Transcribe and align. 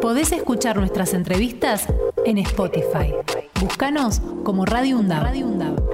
Podés 0.00 0.32
escuchar 0.32 0.78
nuestras 0.78 1.12
entrevistas 1.12 1.86
en 2.24 2.38
Spotify. 2.38 3.12
Búscanos 3.60 4.22
como 4.44 4.64
Radio 4.64 4.98
Undab. 4.98 5.89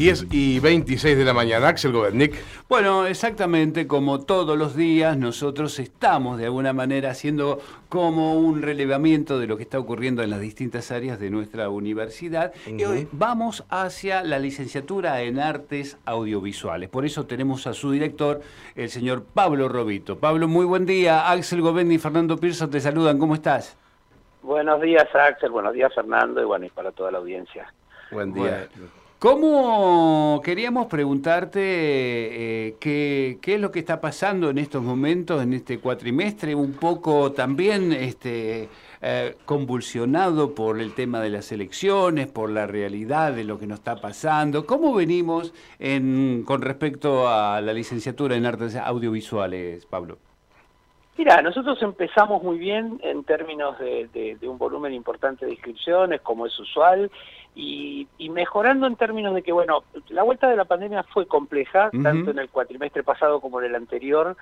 10 0.00 0.28
y 0.30 0.60
26 0.60 1.18
de 1.18 1.24
la 1.26 1.34
mañana. 1.34 1.68
Axel 1.68 1.92
Gobernik. 1.92 2.34
Bueno, 2.70 3.04
exactamente 3.04 3.86
como 3.86 4.22
todos 4.22 4.56
los 4.56 4.74
días, 4.74 5.14
nosotros 5.18 5.78
estamos 5.78 6.38
de 6.38 6.46
alguna 6.46 6.72
manera 6.72 7.10
haciendo 7.10 7.60
como 7.90 8.38
un 8.38 8.62
relevamiento 8.62 9.38
de 9.38 9.46
lo 9.46 9.58
que 9.58 9.64
está 9.64 9.78
ocurriendo 9.78 10.22
en 10.22 10.30
las 10.30 10.40
distintas 10.40 10.90
áreas 10.90 11.20
de 11.20 11.28
nuestra 11.28 11.68
universidad. 11.68 12.54
Y 12.66 12.82
hoy 12.84 13.08
vamos 13.12 13.66
hacia 13.68 14.22
la 14.22 14.38
licenciatura 14.38 15.20
en 15.20 15.38
artes 15.38 15.98
audiovisuales. 16.06 16.88
Por 16.88 17.04
eso 17.04 17.26
tenemos 17.26 17.66
a 17.66 17.74
su 17.74 17.90
director, 17.90 18.40
el 18.76 18.88
señor 18.88 19.24
Pablo 19.24 19.68
Robito. 19.68 20.18
Pablo, 20.18 20.48
muy 20.48 20.64
buen 20.64 20.86
día. 20.86 21.30
Axel 21.30 21.60
Gobernik 21.60 21.96
y 21.96 21.98
Fernando 21.98 22.38
Pirso 22.38 22.70
te 22.70 22.80
saludan. 22.80 23.18
¿Cómo 23.18 23.34
estás? 23.34 23.76
Buenos 24.40 24.80
días, 24.80 25.14
Axel. 25.14 25.50
Buenos 25.50 25.74
días, 25.74 25.94
Fernando. 25.94 26.40
Y 26.40 26.46
bueno, 26.46 26.64
y 26.64 26.70
para 26.70 26.90
toda 26.90 27.10
la 27.10 27.18
audiencia. 27.18 27.70
Buen 28.10 28.32
día. 28.32 28.66
¿Cómo 29.20 30.40
queríamos 30.42 30.86
preguntarte 30.86 31.60
eh, 31.60 32.76
qué, 32.80 33.36
qué, 33.42 33.56
es 33.56 33.60
lo 33.60 33.70
que 33.70 33.78
está 33.78 34.00
pasando 34.00 34.48
en 34.48 34.56
estos 34.56 34.82
momentos, 34.82 35.42
en 35.42 35.52
este 35.52 35.78
cuatrimestre, 35.78 36.54
un 36.54 36.72
poco 36.72 37.30
también 37.32 37.92
este, 37.92 38.70
eh, 39.02 39.36
convulsionado 39.44 40.54
por 40.54 40.80
el 40.80 40.94
tema 40.94 41.20
de 41.20 41.28
las 41.28 41.52
elecciones, 41.52 42.28
por 42.28 42.48
la 42.48 42.66
realidad 42.66 43.34
de 43.34 43.44
lo 43.44 43.58
que 43.58 43.66
nos 43.66 43.80
está 43.80 43.96
pasando? 43.96 44.64
¿Cómo 44.64 44.94
venimos 44.94 45.52
en, 45.78 46.42
con 46.46 46.62
respecto 46.62 47.28
a 47.28 47.60
la 47.60 47.74
licenciatura 47.74 48.36
en 48.36 48.46
artes 48.46 48.74
audiovisuales, 48.74 49.84
Pablo? 49.84 50.16
Mira, 51.20 51.42
nosotros 51.42 51.76
empezamos 51.82 52.42
muy 52.42 52.56
bien 52.56 52.98
en 53.02 53.24
términos 53.24 53.78
de, 53.78 54.38
un 54.40 54.56
volumen 54.56 54.94
importante 54.94 55.44
de 55.44 55.52
inscripciones, 55.52 56.22
como 56.22 56.46
es 56.46 56.58
usual, 56.58 57.10
y, 57.54 58.06
y, 58.18 58.30
mejorando 58.30 58.86
en 58.86 58.96
términos 58.96 59.34
de 59.34 59.42
que, 59.42 59.52
bueno, 59.52 59.82
la 60.08 60.22
vuelta 60.22 60.48
de 60.48 60.56
la 60.56 60.64
pandemia 60.64 61.02
fue 61.02 61.26
compleja, 61.26 61.90
uh 61.92 61.96
-huh. 61.96 62.02
tanto 62.02 62.30
en 62.30 62.38
el 62.38 62.48
cuatrimestre 62.48 63.02
pasado 63.02 63.40
como 63.40 63.60
en 63.60 63.66
el 63.66 63.74
anterior. 63.74 64.36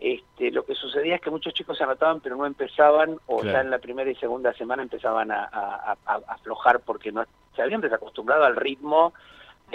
Este, 0.00 0.50
lo 0.50 0.64
que 0.64 0.74
sucedía 0.74 1.14
es 1.16 1.20
que 1.20 1.30
muchos 1.30 1.54
chicos 1.54 1.78
se 1.78 1.84
anotaban 1.84 2.20
pero 2.20 2.36
no 2.36 2.46
empezaban, 2.46 3.16
o 3.26 3.38
claro. 3.38 3.52
ya 3.52 3.60
en 3.60 3.70
la 3.70 3.78
primera 3.78 4.10
y 4.10 4.16
segunda 4.16 4.52
semana 4.54 4.82
empezaban 4.82 5.30
a, 5.30 5.44
a, 5.44 5.92
a, 5.92 6.14
a 6.14 6.34
aflojar 6.34 6.80
porque 6.80 7.12
no 7.12 7.24
se 7.54 7.62
habían 7.62 7.80
desacostumbrado 7.80 8.44
al 8.44 8.56
ritmo 8.56 9.12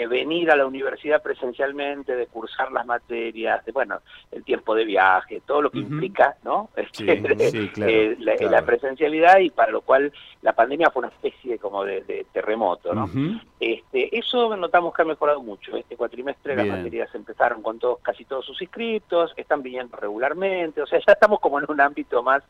de 0.00 0.06
venir 0.06 0.50
a 0.50 0.56
la 0.56 0.66
universidad 0.66 1.22
presencialmente, 1.22 2.16
de 2.16 2.26
cursar 2.26 2.72
las 2.72 2.86
materias, 2.86 3.62
de 3.66 3.72
bueno, 3.72 4.00
el 4.32 4.42
tiempo 4.44 4.74
de 4.74 4.84
viaje, 4.84 5.42
todo 5.46 5.60
lo 5.60 5.70
que 5.70 5.78
uh 5.78 5.82
-huh. 5.82 5.92
implica, 5.92 6.36
¿no? 6.42 6.70
Sí, 6.92 7.06
sí, 7.06 7.68
claro, 7.68 7.92
eh, 7.92 8.16
la, 8.18 8.36
claro. 8.36 8.52
la, 8.52 8.62
presencialidad 8.64 9.38
y 9.38 9.50
para 9.50 9.70
lo 9.70 9.82
cual 9.82 10.12
la 10.42 10.52
pandemia 10.52 10.90
fue 10.90 11.00
una 11.00 11.08
especie 11.08 11.58
como 11.58 11.84
de, 11.84 12.02
de 12.02 12.26
terremoto, 12.32 12.94
¿no? 12.94 13.04
Uh 13.04 13.08
-huh. 13.08 13.42
este, 13.60 14.18
eso 14.18 14.56
notamos 14.56 14.94
que 14.94 15.02
ha 15.02 15.04
mejorado 15.04 15.42
mucho. 15.42 15.76
Este 15.76 15.96
cuatrimestre 15.96 16.54
Bien. 16.54 16.68
las 16.68 16.78
materias 16.78 17.14
empezaron 17.14 17.62
con 17.62 17.78
todos, 17.78 17.98
casi 18.00 18.24
todos 18.24 18.46
sus 18.46 18.60
inscriptos, 18.62 19.32
están 19.36 19.62
viniendo 19.62 19.96
regularmente, 19.96 20.80
o 20.82 20.86
sea, 20.86 20.98
ya 21.06 21.12
estamos 21.12 21.40
como 21.40 21.58
en 21.58 21.66
un 21.68 21.80
ámbito 21.80 22.22
más 22.22 22.42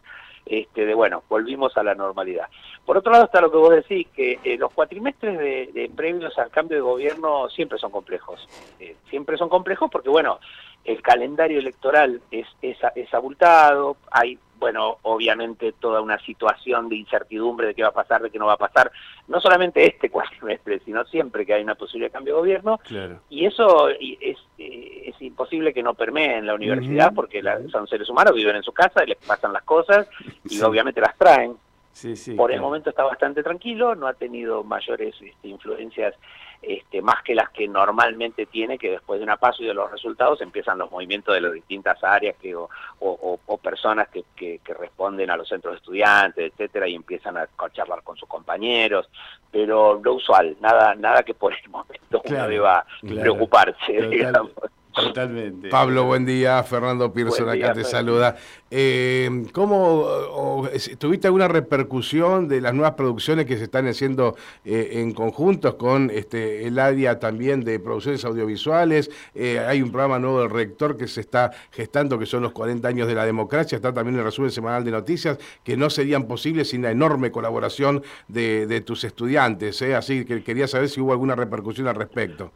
este, 0.47 0.87
de 0.87 0.95
bueno, 0.95 1.23
volvimos 1.29 1.77
a 1.77 1.83
la 1.83 1.95
normalidad. 1.95 2.47
Por 2.85 2.97
otro 2.97 3.13
lado 3.13 3.25
está 3.27 3.41
lo 3.41 3.51
que 3.51 3.59
vos 3.59 3.71
decís, 3.71 4.09
que 4.15 4.39
eh, 4.43 4.57
los 4.59 4.73
cuatrimestres 4.73 5.39
de, 5.39 5.71
de, 5.73 5.91
previos 5.95 6.37
al 6.39 6.51
cambio 6.51 6.77
de 6.77 6.83
gobierno 6.83 7.49
siempre 7.49 7.79
son 7.79 7.91
complejos. 7.91 8.49
Eh, 8.79 8.97
siempre 9.09 9.37
son 9.37 9.49
complejos 9.49 9.91
porque, 9.91 10.09
bueno, 10.09 10.41
el 10.85 11.03
calendario 11.03 11.59
electoral 11.59 12.21
es, 12.31 12.47
es, 12.63 12.79
es 12.95 13.13
abultado, 13.15 13.97
hay 14.11 14.39
bueno, 14.61 14.99
obviamente 15.03 15.73
toda 15.73 16.03
una 16.03 16.19
situación 16.19 16.91
de 16.91 16.97
incertidumbre 16.97 17.69
de 17.69 17.75
qué 17.75 17.83
va 17.83 17.89
a 17.89 17.93
pasar, 17.93 18.21
de 18.21 18.31
qué 18.31 18.39
no 18.39 18.45
va 18.45 18.53
a 18.53 18.59
pasar, 18.59 18.93
no 19.27 19.41
solamente 19.41 19.85
este 19.87 20.11
cuatrimestre, 20.11 20.81
sino 20.85 21.05
siempre 21.07 21.47
que 21.47 21.55
hay 21.55 21.63
una 21.63 21.75
posible 21.75 22.11
cambio 22.11 22.35
de 22.35 22.41
gobierno, 22.41 22.79
claro. 22.85 23.21
y 23.31 23.47
eso 23.47 23.89
es, 23.89 24.37
es, 24.59 25.17
imposible 25.21 25.75
que 25.75 25.83
no 25.83 25.93
permee 25.93 26.39
en 26.39 26.47
la 26.47 26.55
universidad, 26.55 27.09
uh 27.09 27.11
-huh. 27.11 27.15
porque 27.15 27.43
la, 27.43 27.61
son 27.69 27.87
seres 27.87 28.09
humanos, 28.09 28.35
viven 28.35 28.57
en 28.57 28.63
su 28.63 28.73
casa 28.73 29.05
y 29.05 29.09
les 29.09 29.19
pasan 29.19 29.53
las 29.53 29.63
cosas, 29.65 30.09
y 30.45 30.57
sí. 30.57 30.63
obviamente 30.63 31.01
las 31.01 31.17
traen. 31.17 31.57
Sí, 31.93 32.17
sí, 32.17 32.33
Por 32.35 32.49
claro. 32.49 32.55
el 32.55 32.63
momento 32.63 32.89
está 32.89 33.05
bastante 33.05 33.43
tranquilo, 33.43 33.95
no 33.95 34.07
ha 34.07 34.15
tenido 34.15 34.65
mayores 34.65 35.15
este, 35.21 35.49
influencias 35.49 36.15
este, 36.63 37.01
más 37.01 37.23
que 37.23 37.35
las 37.35 37.49
que 37.51 37.67
normalmente 37.67 38.47
tiene, 38.47 38.79
que 38.79 38.91
después 38.91 39.19
de 39.19 39.25
una 39.25 39.39
paso 39.39 39.63
y 39.63 39.67
de 39.67 39.75
los 39.75 39.91
resultados 39.91 40.41
empiezan 40.43 40.79
los 40.79 40.91
movimientos 40.91 41.35
de 41.35 41.41
las 41.41 41.53
distintas 41.53 42.03
áreas 42.05 42.37
que, 42.37 42.55
o, 42.55 42.69
o, 43.01 43.41
o 43.47 43.59
personas 43.59 44.09
que, 44.09 44.25
que, 44.37 44.61
que, 44.63 44.75
responden 44.75 45.31
a 45.31 45.37
los 45.37 45.49
centros 45.49 45.73
de 45.73 45.79
estudiantes, 45.79 46.53
etcétera, 46.53 46.87
y 46.87 46.95
empiezan 46.95 47.37
a, 47.39 47.49
charlar 47.73 48.03
con 48.03 48.17
sus 48.17 48.29
compañeros, 48.29 49.09
pero 49.51 50.01
lo 50.03 50.15
usual, 50.15 50.57
nada, 50.61 50.95
nada 50.95 51.23
que 51.23 51.35
por 51.35 51.53
el 51.53 51.71
momento 51.71 52.21
claro, 52.23 52.45
uno 52.45 52.49
deba 52.49 52.85
claro, 53.01 53.21
preocuparse, 53.21 53.93
total, 53.93 54.11
digamos. 54.11 54.51
Totalmente. 54.95 55.69
Pablo, 55.69 56.05
buen 56.05 56.27
día. 56.27 56.63
Fernando 56.65 57.13
Pearson 57.13 57.49
acá 57.49 57.73
te 57.73 57.85
saluda. 57.85 58.37
Eh, 58.71 59.45
¿Cómo 59.53 60.03
o, 60.03 60.69
tuviste 60.99 61.29
alguna 61.29 61.49
repercusión 61.49 62.49
de 62.49 62.61
las 62.61 62.75
nuevas 62.75 62.95
producciones 62.95 63.47
que 63.47 63.57
se 63.57 63.65
están 63.65 63.87
haciendo 63.87 64.37
eh, 64.65 64.91
en 64.95 65.13
conjuntos 65.13 65.75
con 65.75 66.11
este, 66.11 66.67
el 66.67 66.79
área 66.79 67.19
también 67.19 67.63
de 67.63 67.79
producciones 67.79 68.25
audiovisuales? 68.25 69.11
Eh, 69.35 69.59
hay 69.61 69.83
un 69.83 69.91
programa 69.91 70.19
nuevo 70.19 70.41
del 70.41 70.51
rector 70.51 70.97
que 70.97 71.07
se 71.07 71.21
está 71.21 71.53
gestando, 71.71 72.19
que 72.19 72.27
son 72.27 72.43
los 72.43 72.53
40 72.53 72.87
años 72.87 73.07
de 73.07 73.15
la 73.15 73.25
democracia. 73.25 73.77
Está 73.77 73.93
también 73.93 74.19
el 74.19 74.25
resumen 74.25 74.51
semanal 74.51 74.85
de 74.85 74.91
noticias, 74.91 75.39
que 75.65 75.77
no 75.77 75.91
serían 75.91 76.27
posibles 76.27 76.71
sin 76.71 76.83
la 76.83 76.91
enorme 76.91 77.31
colaboración 77.31 78.03
de, 78.29 78.67
de 78.67 78.81
tus 78.81 79.05
estudiantes. 79.05 79.81
¿eh? 79.83 79.95
Así 79.95 80.25
que 80.25 80.43
quería 80.43 80.67
saber 80.67 80.89
si 80.89 81.01
hubo 81.01 81.13
alguna 81.13 81.37
repercusión 81.37 81.87
al 81.87 81.95
respecto. 81.95 82.53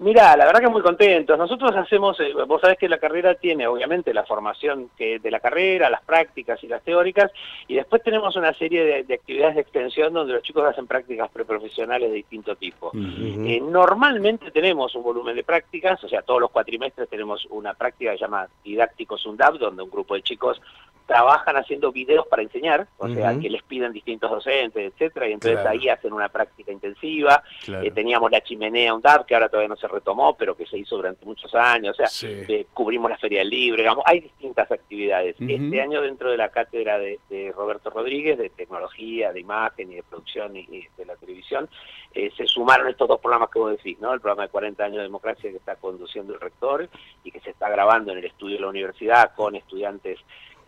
Mira, 0.00 0.36
la 0.36 0.46
verdad 0.46 0.60
que 0.60 0.68
muy 0.68 0.82
contentos. 0.82 1.36
Nosotros 1.36 1.74
hacemos, 1.74 2.18
eh, 2.20 2.32
vos 2.46 2.60
sabés 2.60 2.78
que 2.78 2.88
la 2.88 2.98
carrera 2.98 3.34
tiene 3.34 3.66
obviamente 3.66 4.14
la 4.14 4.24
formación 4.24 4.90
que 4.96 5.18
de 5.18 5.30
la 5.30 5.40
carrera, 5.40 5.90
las 5.90 6.02
prácticas 6.02 6.62
y 6.62 6.68
las 6.68 6.82
teóricas, 6.82 7.32
y 7.66 7.74
después 7.74 8.02
tenemos 8.04 8.36
una 8.36 8.52
serie 8.54 8.84
de, 8.84 9.02
de 9.02 9.14
actividades 9.14 9.56
de 9.56 9.62
extensión 9.62 10.12
donde 10.12 10.34
los 10.34 10.42
chicos 10.42 10.64
hacen 10.64 10.86
prácticas 10.86 11.28
preprofesionales 11.30 12.10
de 12.10 12.16
distinto 12.16 12.54
tipo. 12.54 12.88
Uh 12.88 12.96
-huh. 12.96 13.50
eh, 13.50 13.60
normalmente 13.60 14.52
tenemos 14.52 14.94
un 14.94 15.02
volumen 15.02 15.34
de 15.34 15.42
prácticas, 15.42 16.02
o 16.04 16.08
sea, 16.08 16.22
todos 16.22 16.40
los 16.40 16.50
cuatrimestres 16.50 17.08
tenemos 17.08 17.46
una 17.50 17.74
práctica 17.74 18.12
que 18.12 18.18
se 18.18 18.24
llama 18.24 18.46
Didáctico 18.62 19.18
Sundab, 19.18 19.58
donde 19.58 19.82
un 19.82 19.90
grupo 19.90 20.14
de 20.14 20.22
chicos 20.22 20.60
trabajan 21.08 21.56
haciendo 21.56 21.90
videos 21.90 22.26
para 22.26 22.42
enseñar, 22.42 22.86
o 22.98 23.06
uh 23.06 23.08
-huh. 23.08 23.14
sea, 23.14 23.38
que 23.40 23.48
les 23.48 23.62
piden 23.62 23.94
distintos 23.94 24.30
docentes, 24.30 24.92
etcétera, 24.92 25.26
y 25.26 25.32
entonces 25.32 25.58
claro. 25.58 25.70
ahí 25.70 25.88
hacen 25.88 26.12
una 26.12 26.28
práctica 26.28 26.70
intensiva. 26.70 27.42
Claro. 27.64 27.82
Eh, 27.82 27.90
teníamos 27.90 28.30
la 28.30 28.42
chimenea 28.42 28.92
UNDAP, 28.94 29.24
que 29.24 29.34
ahora 29.34 29.48
todavía 29.48 29.70
no 29.70 29.76
se 29.76 29.88
retomó, 29.88 30.36
pero 30.36 30.54
que 30.54 30.66
se 30.66 30.76
hizo 30.76 30.96
durante 30.96 31.24
muchos 31.24 31.52
años, 31.54 31.94
o 31.94 31.96
sea, 31.96 32.08
sí. 32.08 32.26
eh, 32.46 32.66
cubrimos 32.74 33.10
la 33.10 33.16
Feria 33.16 33.38
del 33.38 33.48
Libre, 33.48 33.82
digamos, 33.82 34.04
hay 34.06 34.20
distintas 34.20 34.70
actividades. 34.70 35.34
Uh 35.40 35.44
-huh. 35.44 35.64
Este 35.64 35.80
año 35.80 36.02
dentro 36.02 36.30
de 36.30 36.36
la 36.36 36.50
cátedra 36.50 36.98
de, 36.98 37.18
de, 37.30 37.52
Roberto 37.56 37.88
Rodríguez, 37.88 38.36
de 38.36 38.50
tecnología, 38.50 39.32
de 39.32 39.40
imagen 39.40 39.90
y 39.90 39.94
de 39.96 40.02
producción 40.02 40.54
y, 40.56 40.60
y 40.60 40.86
de 40.98 41.06
la 41.06 41.16
televisión, 41.16 41.70
eh, 42.14 42.30
se 42.36 42.46
sumaron 42.46 42.88
estos 42.88 43.08
dos 43.08 43.20
programas 43.20 43.48
que 43.50 43.58
vos 43.58 43.70
decís, 43.70 43.98
¿no? 43.98 44.12
El 44.12 44.20
programa 44.20 44.42
de 44.42 44.48
40 44.50 44.84
años 44.84 44.96
de 44.98 45.02
democracia 45.04 45.50
que 45.50 45.56
está 45.56 45.76
conduciendo 45.76 46.34
el 46.34 46.40
rector 46.40 46.88
y 47.24 47.30
que 47.30 47.40
se 47.40 47.50
está 47.50 47.68
grabando 47.70 48.12
en 48.12 48.18
el 48.18 48.24
estudio 48.26 48.56
de 48.56 48.62
la 48.62 48.68
universidad 48.68 49.34
con 49.34 49.56
estudiantes 49.56 50.18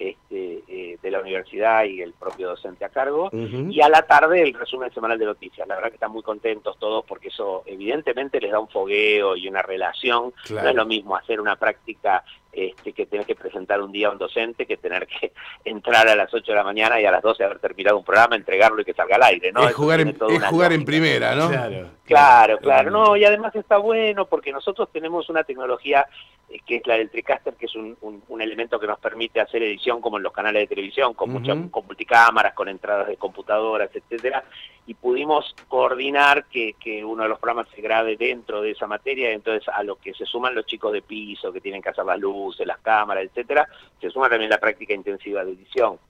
este, 0.01 0.63
eh, 0.67 0.99
de 1.03 1.11
la 1.11 1.21
universidad 1.21 1.85
y 1.85 2.01
el 2.01 2.15
propio 2.15 2.49
docente 2.49 2.87
a 2.87 2.89
cargo, 2.89 3.27
uh 3.27 3.37
-huh. 3.37 3.71
y 3.71 3.81
a 3.83 3.89
la 3.91 4.03
tarde 4.03 4.43
el 4.43 4.55
resumen 4.55 4.91
semanal 4.93 5.19
de 5.19 5.27
noticias. 5.27 5.69
La 5.69 5.75
verdad 5.75 5.91
que 5.91 5.97
están 5.97 6.11
muy 6.13 6.23
contentos 6.23 6.79
todos 6.79 7.05
porque 7.05 7.29
eso 7.29 7.63
evidentemente 7.67 8.41
les 8.41 8.51
da 8.51 8.59
un 8.59 8.69
fogueo 8.69 9.37
y 9.37 9.47
una 9.47 9.61
relación. 9.61 10.33
Claro. 10.47 10.65
No 10.65 10.71
es 10.71 10.77
lo 10.77 10.87
mismo 10.87 11.17
hacer 11.17 11.39
una 11.39 11.57
práctica 11.57 12.25
este, 12.53 12.93
que 12.93 13.07
tenés 13.07 13.27
que 13.27 13.37
presentar 13.37 13.81
un 13.81 13.93
día 13.93 14.09
a 14.09 14.11
un 14.11 14.19
docente 14.19 14.67
que 14.67 14.77
tener 14.77 15.07
que 15.07 15.33
entrar 15.65 16.09
a 16.09 16.17
las 16.17 16.33
8 16.33 16.51
de 16.51 16.57
la 16.57 16.65
mañana 16.65 17.01
y 17.01 17.05
a 17.05 17.11
las 17.11 17.23
12 17.23 17.45
haber 17.45 17.59
terminado 17.59 17.99
un 17.99 18.05
programa, 18.05 18.37
entregarlo 18.37 18.83
y 18.83 18.85
que 18.85 18.95
salga 18.95 19.17
al 19.17 19.23
aire, 19.25 19.53
¿no? 19.53 19.69
Es 19.69 19.75
jugar, 19.75 20.01
en, 20.01 20.09
es 20.09 20.45
jugar 20.47 20.73
en, 20.73 20.85
primera, 20.85 21.35
¿no? 21.35 21.49
Claro, 21.49 21.89
claro, 22.05 22.59
claro, 22.59 22.91
No, 22.91 23.17
y 23.17 23.25
además 23.25 23.55
está 23.55 23.77
bueno 23.79 24.27
porque 24.27 24.53
nosotros 24.53 24.89
tenemos 24.93 25.29
una 25.29 25.45
tecnología 25.45 26.07
eh, 26.49 26.59
que 26.67 26.77
es 26.77 26.87
la 26.87 26.95
del 26.95 27.11
TriCaster, 27.11 27.55
que 27.55 27.67
es 27.67 27.75
un, 27.77 27.97
un, 28.01 28.23
un, 28.29 28.43
elemento 28.43 28.81
que 28.81 28.87
nos 28.87 28.99
permite 28.99 29.41
hacer 29.41 29.63
edición 29.63 30.01
como 30.01 30.17
en 30.17 30.25
los 30.25 30.33
canales 30.33 30.63
de 30.63 30.67
televisión, 30.75 31.15
con, 31.15 31.31
uh 31.31 31.35
-huh. 31.35 31.41
muchas, 31.41 31.71
con 31.71 31.87
multicámaras, 31.87 32.55
con 32.55 32.69
entradas 32.69 33.07
de 33.07 33.17
computadoras, 33.17 33.91
etcétera, 33.95 34.43
y 34.91 34.95
pudimos 34.95 35.55
coordinar 35.69 36.47
que, 36.47 36.75
uno 37.05 37.23
de 37.23 37.29
los 37.29 37.39
programas 37.39 37.69
se 37.73 37.81
grabe 37.81 38.17
dentro 38.17 38.61
de 38.61 38.73
esa 38.73 38.89
materia, 38.89 39.31
entonces 39.31 39.69
a 39.73 39.85
lo 39.85 39.95
que 39.95 40.13
se 40.15 40.27
suman 40.27 40.53
los 40.53 40.67
chicos 40.67 40.93
de 40.93 41.01
piso, 41.01 41.53
que 41.53 41.61
tienen 41.61 41.81
que 41.81 41.91
hacer 41.91 42.05
las 42.05 42.19
luces, 42.19 42.67
las 42.67 42.81
cámaras, 42.81 43.23
etcétera, 43.23 43.69
se 44.01 44.11
suma 44.11 44.29
también 44.29 44.51
la 44.51 44.59
práctica 44.59 44.93
intensiva 44.93 45.45
de 45.45 45.53
edición, 45.53 46.01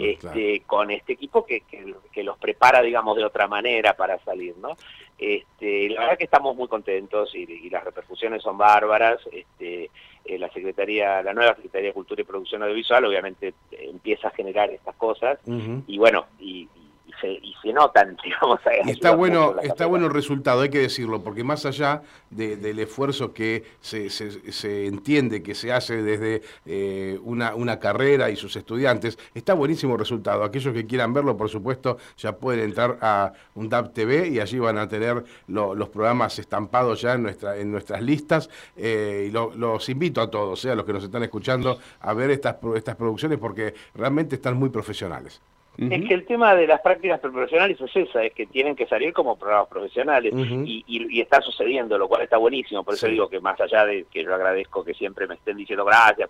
este, 0.00 0.62
con 0.66 0.90
este 0.90 1.12
equipo 1.12 1.44
que, 1.44 1.64
que, 2.10 2.22
los 2.22 2.38
prepara, 2.38 2.80
digamos, 2.80 3.14
de 3.18 3.26
otra 3.26 3.46
manera 3.46 3.94
para 3.94 4.18
salir, 4.24 4.56
¿no? 4.56 4.74
Este, 5.18 5.90
la 5.90 6.00
verdad 6.00 6.16
que 6.16 6.24
estamos 6.24 6.56
muy 6.56 6.66
contentos 6.66 7.34
y, 7.34 7.68
las 7.68 7.84
repercusiones 7.84 8.42
son 8.42 8.56
bárbaras, 8.56 9.20
este, 9.30 9.90
eh, 10.24 10.38
la 10.38 10.50
Secretaría, 10.50 11.22
la 11.22 11.34
nueva 11.34 11.56
Secretaría 11.56 11.88
de 11.88 11.94
Cultura 11.94 12.22
y 12.22 12.24
Producción 12.24 12.62
Audiovisual 12.62 13.04
obviamente 13.04 13.52
empieza 13.70 14.28
a 14.28 14.30
generar 14.30 14.70
estas 14.70 14.96
cosas. 14.96 15.38
Y 15.86 15.98
bueno, 15.98 16.24
y, 16.38 16.66
y 17.28 17.54
se 17.62 17.72
notan, 17.72 18.16
digamos. 18.24 18.60
está 18.86 19.14
bueno, 19.14 19.56
está 19.62 19.86
bueno 19.86 20.06
el 20.06 20.12
resultado, 20.12 20.62
hay 20.62 20.70
que 20.70 20.80
decirlo, 20.80 21.22
porque 21.22 21.44
más 21.44 21.66
allá 21.66 22.02
del 22.30 22.78
esfuerzo 22.78 23.32
que 23.32 23.64
se, 23.80 24.08
se, 24.10 24.86
entiende 24.86 25.42
que 25.42 25.54
se 25.54 25.72
hace 25.72 26.02
desde 26.02 26.42
eh, 26.66 27.18
una, 27.22 27.54
una 27.54 27.78
carrera 27.78 28.30
y 28.30 28.36
sus 28.36 28.56
estudiantes, 28.56 29.18
está 29.34 29.54
buenísimo 29.54 29.94
el 29.94 29.98
resultado. 29.98 30.44
Aquellos 30.44 30.72
que 30.72 30.86
quieran 30.86 31.12
verlo, 31.12 31.36
por 31.36 31.48
supuesto, 31.48 31.98
ya 32.16 32.36
pueden 32.36 32.64
entrar 32.64 32.98
a 33.00 33.32
un 33.54 33.68
DAP 33.68 33.92
TV 33.92 34.28
y 34.28 34.40
allí 34.40 34.58
van 34.58 34.78
a 34.78 34.88
tener 34.88 35.24
los 35.48 35.88
programas 35.88 36.38
estampados 36.38 37.00
ya 37.00 37.14
en, 37.14 37.22
nuestra, 37.22 37.56
en 37.56 37.70
nuestras 37.70 38.02
listas. 38.02 38.48
Eh, 38.76 39.26
y 39.28 39.30
los 39.30 39.88
invito 39.88 40.20
a 40.20 40.30
todos, 40.30 40.64
eh, 40.64 40.70
a 40.70 40.74
los 40.74 40.84
que 40.84 40.92
nos 40.92 41.04
están 41.04 41.22
escuchando, 41.22 41.78
a 42.00 42.14
ver 42.14 42.30
estas, 42.30 42.56
estas 42.74 42.96
producciones 42.96 43.38
porque 43.38 43.74
realmente 43.94 44.36
están 44.36 44.56
muy 44.56 44.70
profesionales. 44.70 45.40
Es 45.78 46.06
que 46.06 46.14
el 46.14 46.26
tema 46.26 46.54
de 46.54 46.66
las 46.66 46.80
prácticas 46.82 47.20
profesionales 47.20 47.80
es 47.80 47.96
esa, 47.96 48.22
es 48.22 48.34
que 48.34 48.46
tienen 48.46 48.76
que 48.76 48.86
salir 48.86 49.14
como 49.14 49.36
programas 49.36 49.68
profesionales 49.68 50.34
y, 50.34 51.20
está 51.20 51.40
sucediendo, 51.40 51.96
lo 51.96 52.08
cual 52.08 52.22
está 52.22 52.36
buenísimo, 52.36 52.82
por 52.82 52.94
eso 52.94 53.06
digo 53.06 53.28
que 53.28 53.40
más 53.40 53.58
allá 53.60 53.86
de 53.86 54.04
que 54.10 54.24
yo 54.24 54.34
agradezco 54.34 54.84
que 54.84 54.94
siempre 54.94 55.26
me 55.26 55.34
estén 55.34 55.56
diciendo 55.56 55.84
gracias, 55.84 56.28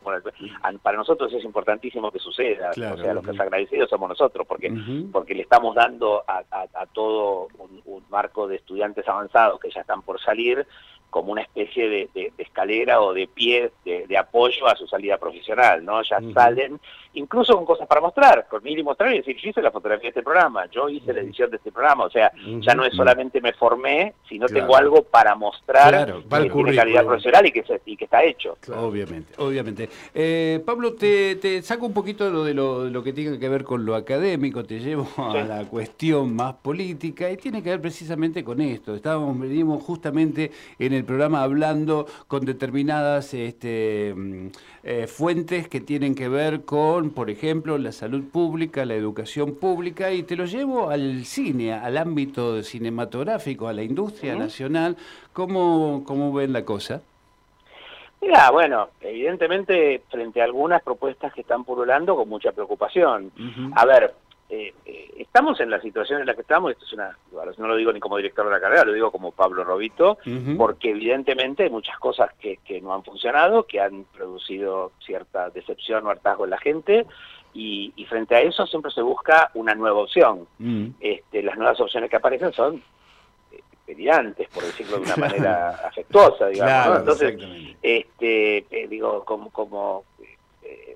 para 0.83 0.97
nosotros 0.99 1.33
es 1.33 1.45
importantísimo 1.45 2.13
que 2.13 2.19
suceda, 2.19 2.71
o 2.71 2.75
sea, 2.75 3.15
los 3.15 3.25
que 3.25 3.31
agradecidos 3.31 3.91
somos 3.91 4.09
nosotros, 4.11 4.47
porque, 4.47 4.73
porque 5.11 5.35
le 5.35 5.43
estamos 5.43 5.75
dando 5.75 6.23
a, 6.27 6.45
todo 6.93 7.49
un, 7.59 7.81
un 7.87 8.05
marco 8.11 8.47
de 8.47 8.57
estudiantes 8.57 9.09
avanzados 9.09 9.59
que 9.59 9.71
ya 9.71 9.81
están 9.81 10.03
por 10.03 10.21
salir, 10.21 10.67
como 11.11 11.33
una 11.33 11.43
especie 11.43 11.89
de, 11.89 12.33
escalera 12.39 13.01
o 13.03 13.13
de 13.13 13.27
pie 13.27 13.73
de, 13.85 14.17
apoyo 14.17 14.67
a 14.67 14.77
su 14.77 14.87
salida 14.87 15.19
profesional, 15.19 15.85
¿no? 15.85 16.03
Ya 16.03 16.21
salen, 16.33 16.81
incluso 17.15 17.55
con 17.57 17.65
cosas 17.65 17.89
para 17.89 18.01
mostrar, 18.01 18.47
con 18.49 18.67
y 18.67 18.83
mostrar 18.83 19.13
y 19.13 19.19
decir, 19.19 19.37
yo 19.43 19.51
hice 19.51 19.61
la 19.61 19.73
fotografía 19.73 20.05
de 20.05 20.09
este 20.09 20.23
programa, 20.23 20.67
yo 20.71 20.89
hice 20.89 21.13
la 21.13 21.21
edición 21.21 21.51
de 21.51 21.57
este 21.57 21.73
programa, 21.73 22.05
o 22.05 22.11
sea, 22.11 22.31
ya 22.61 22.75
no 22.75 22.85
es 22.85 22.95
solamente 22.95 23.41
me 23.41 23.53
formé, 23.53 24.15
sino 24.29 24.47
tengo 24.47 24.77
algo 24.77 25.03
para 25.03 25.35
mostrar 25.35 26.23
que 26.29 26.51
tiene 26.51 26.77
calidad 26.77 27.05
profesional 27.05 27.47
y 27.47 27.53
que, 27.53 27.63
que 27.63 28.05
está 28.05 28.23
hecho. 28.23 28.57
Obviamente, 28.77 29.35
obviamente. 29.39 29.89
Eh, 30.15 30.63
Pablo, 30.65 30.95
te, 30.95 31.61
saco 31.63 31.87
un 31.87 31.93
poquito 31.93 32.31
lo 32.31 32.45
de 32.45 32.55
lo, 32.55 33.03
que 33.03 33.13
tiene 33.13 33.39
que 33.39 33.49
ver 33.49 33.65
con 33.65 33.85
lo 33.85 33.97
académico, 33.97 34.65
te 34.65 34.79
llevo 34.79 35.09
a 35.17 35.43
la 35.43 35.65
cuestión 35.65 36.35
más 36.37 36.55
política 36.55 37.31
y 37.31 37.37
tiene 37.37 37.63
que 37.63 37.71
ver 37.71 37.81
precisamente 37.81 38.45
con 38.45 38.61
esto. 38.61 38.95
Estábamos, 38.95 39.39
venimos 39.39 39.83
justamente 39.83 40.53
en 40.79 40.93
el 40.93 41.01
el 41.01 41.07
programa 41.07 41.43
hablando 41.43 42.07
con 42.29 42.45
determinadas 42.45 43.33
este, 43.35 44.15
mm, 44.15 44.47
eh, 44.83 45.07
fuentes 45.07 45.67
que 45.69 45.81
tienen 45.81 46.15
que 46.15 46.29
ver 46.29 46.63
con, 46.65 47.00
por 47.09 47.31
ejemplo, 47.31 47.79
la 47.79 47.93
salud 47.93 48.25
pública, 48.31 48.85
la 48.85 48.95
educación 48.95 49.55
pública, 49.55 50.13
y 50.13 50.23
te 50.23 50.37
lo 50.37 50.45
llevo 50.45 50.91
al 50.91 51.25
cine, 51.25 51.73
al 51.73 51.97
ámbito 51.97 52.63
cinematográfico, 52.63 53.69
a 53.69 53.73
la 53.73 53.83
industria 53.83 54.35
nacional. 54.35 54.99
¿Cómo, 55.33 56.05
¿Cómo 56.05 56.33
ven 56.35 56.53
la 56.53 56.67
cosa? 56.67 57.01
Mira, 58.21 58.51
bueno, 58.51 58.91
evidentemente 59.01 60.03
frente 60.11 60.43
a 60.43 60.45
algunas 60.45 60.83
propuestas 60.83 61.33
que 61.33 61.41
están 61.41 61.65
pululando 61.65 62.15
con 62.17 62.29
mucha 62.29 62.53
preocupación. 62.53 63.33
A 63.75 63.87
ver, 63.87 64.13
eh, 64.51 64.75
eh, 64.85 65.11
estamos 65.19 65.61
en 65.61 65.71
la 65.71 65.81
situación 65.81 66.21
en 66.21 66.27
la 66.27 66.35
que 66.35 66.41
estamos, 66.41 66.73
esto 66.73 66.85
es 66.85 66.93
una, 66.93 67.17
no 67.57 67.69
lo 67.69 67.77
digo 67.77 67.93
ni 67.93 68.01
como 68.01 68.17
director 68.17 68.45
de 68.45 68.51
la 68.51 68.61
carrera, 68.61 68.85
lo 68.85 68.93
digo 68.93 69.13
como 69.13 69.31
Pablo 69.31 69.63
Robito, 69.63 70.19
porque 70.59 70.91
evidentemente 70.91 71.63
hay 71.63 71.71
muchas 71.71 71.97
cosas 72.01 72.31
que, 72.41 72.59
no 72.83 72.93
han 72.93 73.05
funcionado, 73.05 73.63
que 73.63 73.81
han 73.81 74.05
producido 74.05 74.91
cierta 75.07 75.51
decepción 75.51 76.05
o 76.05 76.11
hartazgo 76.11 76.45
en 76.45 76.51
la 76.51 76.59
gente, 76.59 77.07
y, 77.55 77.93
frente 78.09 78.35
a 78.35 78.41
eso 78.41 78.67
siempre 78.67 78.91
se 78.91 79.03
busca 79.03 79.53
una 79.55 79.75
nueva 79.77 80.01
opción. 80.01 80.49
este, 80.99 81.45
las 81.45 81.57
nuevas 81.57 81.81
opciones 81.81 82.11
que 82.11 82.17
aparecen 82.17 82.53
son 82.53 82.83
eh, 83.87 84.49
por 84.53 84.65
decirlo 84.65 84.99
de 84.99 85.03
una 85.03 85.17
manera 85.17 85.71
afectuosa, 85.87 86.49
digamos. 86.49 86.99
Entonces, 86.99 87.37
este, 87.83 88.59
eh, 88.71 88.89
digo, 88.89 89.25
como, 89.25 89.51
como 89.51 90.05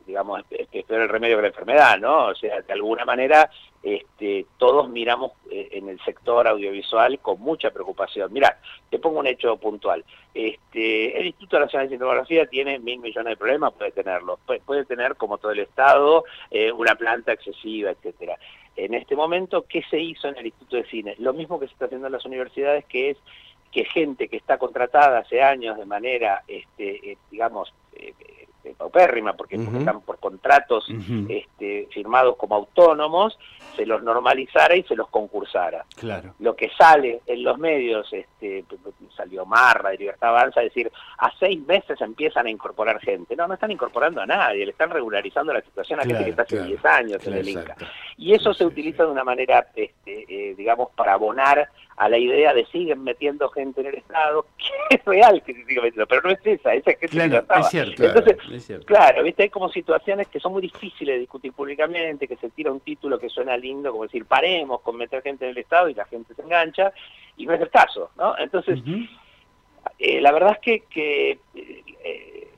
digamos, 0.06 0.43
este, 0.51 0.81
es 0.81 0.91
el 0.91 1.09
remedio 1.09 1.37
que 1.37 1.43
la 1.43 1.49
enfermedad, 1.49 1.99
¿no? 1.99 2.27
O 2.27 2.35
sea, 2.35 2.61
de 2.61 2.73
alguna 2.73 3.05
manera 3.05 3.51
este, 3.85 4.47
todos 4.56 4.89
miramos 4.89 5.33
eh, 5.51 5.69
en 5.73 5.91
el 5.91 6.01
sector 6.01 6.49
audiovisual 6.49 7.19
con 7.19 7.39
mucha 7.41 7.71
preocupación. 7.71 8.33
Mira, 8.33 8.59
te 8.89 8.99
pongo 8.99 9.21
un 9.21 9.27
hecho 9.27 9.59
puntual. 9.59 10.03
Este, 10.33 11.19
el 11.19 11.27
Instituto 11.27 11.61
Nacional 11.61 11.87
de 11.87 11.97
Cinematografía 11.97 12.47
tiene 12.47 12.79
mil 12.79 12.99
millones 13.01 13.33
de 13.33 13.37
problemas, 13.37 13.75
puede 13.75 13.93
tenerlo. 13.93 14.39
Puede, 14.65 14.87
tener, 14.87 15.17
como 15.17 15.37
todo 15.37 15.53
el 15.53 15.61
Estado, 15.61 16.25
eh, 16.51 16.73
una 16.73 16.95
planta 16.95 17.33
excesiva, 17.33 17.91
etcétera. 17.91 18.39
En 18.75 18.95
este 18.95 19.15
momento, 19.15 19.67
¿qué 19.69 19.83
se 19.91 20.01
hizo 20.01 20.29
en 20.29 20.39
el 20.39 20.47
Instituto 20.47 20.77
de 20.77 20.87
Cine? 20.87 21.15
Lo 21.19 21.35
mismo 21.35 21.61
que 21.61 21.67
se 21.67 21.75
está 21.75 21.85
haciendo 21.85 22.06
en 22.06 22.15
las 22.15 22.25
universidades, 22.25 22.87
que 22.87 23.11
es 23.11 23.19
que 23.71 23.85
gente 23.85 24.29
que 24.29 24.39
está 24.39 24.56
contratada 24.56 25.19
hace 25.19 25.43
años 25.43 25.77
de 25.77 25.85
manera, 25.85 26.43
este, 26.49 27.11
eh, 27.11 27.19
digamos, 27.31 27.75
este, 28.64 28.75
paupérrima, 28.75 29.34
porque, 29.34 29.56
están 29.56 30.00
por 30.00 30.19
contratos 30.19 30.87
este, 31.28 31.87
firmados 31.93 32.37
como 32.37 32.55
autónomos, 32.55 33.38
se 33.76 33.84
los 33.84 34.02
normalizara 34.02 34.75
y 34.75 34.82
se 34.84 34.96
los 34.96 35.08
concursara. 35.08 35.84
Claro. 35.96 36.34
Lo 36.38 36.56
que 36.56 36.70
sale 36.70 37.20
en 37.26 37.43
los 37.43 37.58
medios, 37.58 38.11
este, 38.11 38.64
salió 39.14 39.44
Marra 39.44 39.90
de 39.90 39.99
Libertad 39.99 40.31
Avanza, 40.31 40.62
es 40.62 40.72
decir, 40.72 40.90
a 41.19 41.31
seis 41.38 41.61
meses 41.66 42.00
empiezan 42.00 42.46
a 42.46 42.50
incorporar 42.50 43.00
gente. 43.00 43.37
No, 43.37 43.46
no 43.46 43.55
están 43.55 43.70
incorporando 43.70 44.22
a 44.22 44.26
nadie, 44.26 44.64
le 44.64 44.70
están 44.70 44.90
regularizando 44.90 45.52
la 45.52 45.60
situación 45.60 46.00
a 46.00 46.05
gente 46.05 46.25
que 46.25 46.31
está 46.31 46.43
hace 46.43 46.62
10 46.64 46.84
años 46.87 47.26
en 47.26 47.34
el 47.34 47.49
Inca. 47.49 47.76
Y 48.17 48.32
eso 48.32 48.55
se 48.55 48.64
utiliza 48.64 49.05
de 49.05 49.10
una 49.10 49.25
manera, 49.25 49.67
este, 49.75 50.25
eh, 50.28 50.55
digamos, 50.56 50.88
para 50.96 51.14
abonar 51.14 51.69
a 51.96 52.08
la 52.08 52.19
idea 52.19 52.52
de 52.52 52.67
siguen 52.67 53.05
metiendo 53.05 53.49
gente 53.50 53.81
en 53.81 53.88
el 53.88 53.94
Estado, 53.96 54.46
que 54.58 54.96
es 54.96 55.05
real 55.05 55.43
que 55.43 55.55
se 55.55 55.64
siga 55.64 55.82
metiendo, 55.82 56.06
pero 56.06 56.23
no 56.23 56.31
es 56.31 56.41
esa, 56.44 56.75
esa 56.75 56.93
gente 56.93 57.08
claro, 57.08 57.44
es 57.61 57.69
cierto, 57.69 58.05
Entonces, 58.05 58.85
claro, 58.85 59.23
¿viste? 59.23 59.44
hay 59.44 59.50
como 59.50 59.69
situaciones 59.69 60.29
que 60.29 60.41
son 60.41 60.52
muy 60.52 60.62
difíciles 60.62 61.14
de 61.14 61.20
discutir 61.20 61.52
públicamente, 61.52 62.26
que 62.26 62.37
se 62.37 62.50
tira 62.50 62.73
un 62.73 62.81
título 62.81 63.19
que 63.19 63.29
suena 63.29 63.56
lindo, 63.56 63.93
como 63.93 64.05
decir, 64.05 64.25
paremos 64.25 64.81
con 64.81 64.96
meter 64.96 65.23
gente 65.23 65.44
en 65.44 65.52
el 65.52 65.58
Estado 65.58 65.88
y 65.88 65.94
la 65.94 66.05
gente 66.06 66.35
se 66.35 66.43
engancha, 66.43 66.93
y 67.37 67.46
no 67.46 67.55
es 67.55 67.61
el 67.61 67.70
caso, 67.70 68.11
¿no? 68.17 68.37
Entonces, 68.38 68.81
eh, 69.99 70.20
la 70.20 70.32
verdad 70.32 70.52
es 70.52 70.58
que, 70.58 70.81
que 70.91 71.38
eh, 71.55 72.49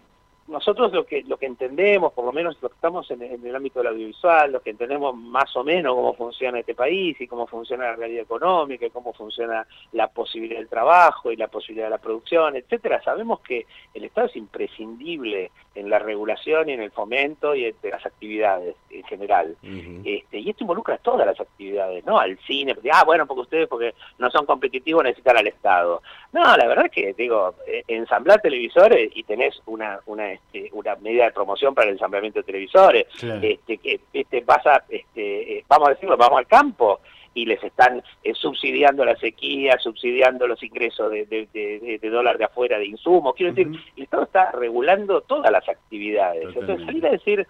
nosotros 0.48 0.92
lo 0.92 1.04
que 1.04 1.22
lo 1.22 1.36
que 1.36 1.46
entendemos, 1.46 2.12
por 2.12 2.24
lo 2.24 2.32
menos 2.32 2.56
lo 2.60 2.68
que 2.68 2.74
estamos 2.74 3.10
en, 3.10 3.22
el 3.22 3.56
ámbito 3.56 3.80
del 3.80 3.88
audiovisual, 3.88 4.52
lo 4.52 4.60
que 4.60 4.70
entendemos 4.70 5.16
más 5.16 5.54
o 5.56 5.64
menos 5.64 5.94
cómo 5.94 6.14
funciona 6.14 6.60
este 6.60 6.74
país 6.74 7.20
y 7.20 7.26
cómo 7.26 7.46
funciona 7.46 7.84
la 7.84 7.96
realidad 7.96 8.22
económica 8.22 8.86
y 8.86 8.90
cómo 8.90 9.12
funciona 9.12 9.66
la 9.92 10.08
posibilidad 10.08 10.58
del 10.58 10.68
trabajo 10.68 11.32
y 11.32 11.36
la 11.36 11.48
posibilidad 11.48 11.86
de 11.86 11.90
la 11.90 11.98
producción, 11.98 12.56
etcétera, 12.56 13.02
sabemos 13.02 13.40
que 13.40 13.66
el 13.94 14.04
Estado 14.04 14.28
es 14.28 14.36
imprescindible 14.36 15.50
en 15.74 15.90
la 15.90 15.98
regulación 15.98 16.68
y 16.68 16.72
en 16.72 16.80
el 16.80 16.90
fomento 16.90 17.54
y 17.54 17.72
de 17.72 17.90
las 17.90 18.06
actividades 18.06 18.76
en 19.06 19.18
general. 19.18 19.56
este, 20.04 20.38
y 20.38 20.50
esto 20.50 20.64
involucra 20.64 20.98
todas 20.98 21.26
las 21.26 21.40
actividades, 21.40 22.04
¿no? 22.04 22.18
Al 22.18 22.38
cine, 22.46 22.74
porque, 22.74 22.90
ah, 22.92 23.04
bueno, 23.04 23.26
porque 23.26 23.42
ustedes 23.42 23.68
porque 23.68 23.94
no 24.18 24.30
son 24.30 24.46
competitivos 24.46 25.04
necesitan 25.04 25.36
al 25.36 25.46
Estado. 25.46 26.02
No, 26.32 26.42
la 26.42 26.66
verdad 26.66 26.86
es 26.86 26.92
que, 26.92 27.14
digo, 27.14 27.54
eh, 27.66 27.84
ensamblar 27.88 28.40
televisores 28.40 29.10
y 29.14 29.22
tenés 29.22 29.60
una, 29.66 30.00
una 30.06 30.32
este, 30.32 30.70
una 30.72 30.96
medida 30.96 31.24
de 31.24 31.32
promoción 31.32 31.74
para 31.74 31.88
el 31.88 31.94
ensamblamiento 31.94 32.40
de 32.40 32.44
televisores, 32.44 33.06
este, 33.22 33.78
que 33.78 34.00
este, 34.12 34.42
pasa, 34.42 34.84
este, 34.88 35.58
eh, 35.58 35.64
vamos 35.68 35.88
a 35.88 35.92
decirlo, 35.92 36.16
vamos 36.16 36.38
al 36.38 36.46
campo 36.46 37.00
y 37.36 37.44
les 37.44 37.62
están 37.62 38.02
eh, 38.24 38.32
subsidiando 38.34 39.04
la 39.04 39.14
sequía, 39.16 39.78
subsidiando 39.78 40.46
los 40.46 40.62
ingresos 40.62 41.10
de, 41.10 41.26
de, 41.26 42.10
dólar 42.10 42.38
de 42.38 42.44
afuera 42.44 42.78
de 42.78 42.86
insumos. 42.86 43.34
Quiero 43.36 43.52
decir, 43.52 43.78
el 43.94 44.02
Estado 44.02 44.22
está 44.22 44.52
regulando 44.52 45.20
todas 45.20 45.52
las 45.52 45.68
actividades. 45.68 46.46
Entonces, 46.46 46.86
salir 46.86 47.06
a 47.06 47.10
decir 47.10 47.46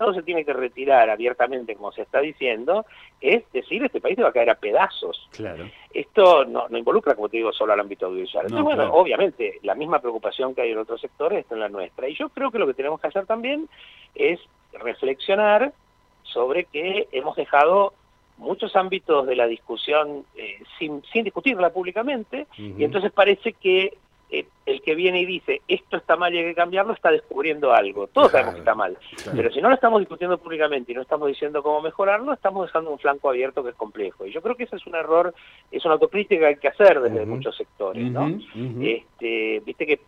Estado 0.00 0.14
se 0.14 0.22
tiene 0.22 0.46
que 0.46 0.54
retirar 0.54 1.10
abiertamente, 1.10 1.76
como 1.76 1.92
se 1.92 2.00
está 2.00 2.20
diciendo, 2.20 2.86
es 3.20 3.44
decir, 3.52 3.84
este 3.84 4.00
país 4.00 4.16
se 4.16 4.22
va 4.22 4.30
a 4.30 4.32
caer 4.32 4.48
a 4.48 4.54
pedazos. 4.54 5.28
Claro. 5.32 5.68
Esto 5.92 6.46
no, 6.46 6.66
involucra, 6.70 7.14
como 7.14 7.28
te 7.28 7.36
digo, 7.36 7.52
solo 7.52 7.74
al 7.74 7.80
ámbito 7.80 8.06
audiovisual. 8.06 8.46
Entonces, 8.46 8.64
bueno, 8.64 8.90
obviamente, 8.94 9.58
la 9.62 9.74
misma 9.74 10.00
preocupación 10.00 10.54
que 10.54 10.62
hay 10.62 10.70
en 10.70 10.78
otros 10.78 11.02
sectores 11.02 11.40
está 11.40 11.54
en 11.54 11.60
la 11.60 11.68
nuestra. 11.68 12.08
Y 12.08 12.14
yo 12.14 12.30
creo 12.30 12.50
que 12.50 12.58
lo 12.58 12.66
que 12.66 12.72
tenemos 12.72 12.98
que 12.98 13.08
hacer 13.08 13.26
también 13.26 13.68
es 14.14 14.40
reflexionar 14.72 15.74
sobre 16.22 16.64
que 16.64 17.06
hemos 17.12 17.36
dejado 17.36 17.92
muchos 18.38 18.74
ámbitos 18.76 19.26
de 19.26 19.36
la 19.36 19.46
discusión 19.46 20.24
eh, 20.34 20.62
sin, 20.78 21.02
sin 21.12 21.24
discutirla 21.24 21.74
públicamente, 21.74 22.46
y 22.56 22.82
entonces 22.84 23.12
parece 23.12 23.52
que 23.52 23.98
eh, 24.32 24.46
el 24.66 24.80
que 24.82 24.94
viene 24.94 25.20
y 25.20 25.26
dice 25.26 25.62
esto 25.66 25.96
está 25.96 26.16
mal 26.16 26.32
y 26.32 26.38
hay 26.38 26.44
que 26.44 26.54
cambiarlo 26.54 26.92
está 26.92 27.10
descubriendo 27.10 27.72
algo. 27.72 28.06
Todos 28.06 28.30
sabemos 28.30 28.54
que 28.54 28.60
está 28.60 28.74
mal. 28.74 28.96
Pero 29.34 29.50
si 29.50 29.60
no 29.60 29.68
lo 29.68 29.74
estamos 29.74 30.00
discutiendo 30.00 30.38
públicamente 30.38 30.92
y 30.92 30.94
no 30.94 31.02
estamos 31.02 31.28
diciendo 31.28 31.62
cómo 31.62 31.82
mejorarlo, 31.82 32.32
estamos 32.32 32.66
dejando 32.66 32.90
un 32.90 32.98
flanco 32.98 33.28
abierto 33.28 33.64
que 33.64 33.70
es 33.70 33.76
complejo. 33.76 34.26
Y 34.26 34.32
yo 34.32 34.40
creo 34.40 34.54
que 34.54 34.64
ese 34.64 34.76
es 34.76 34.86
un 34.86 34.94
error, 34.94 35.34
es 35.70 35.84
una 35.84 35.94
autocrítica 35.94 36.40
que 36.40 36.46
hay 36.46 36.56
que 36.56 36.68
hacer 36.68 37.00
desde 37.00 37.26
muchos 37.26 37.56
sectores. 37.56 38.10
¿no? 38.10 38.38
este, 38.80 39.60
Viste 39.64 39.86
que 39.86 40.00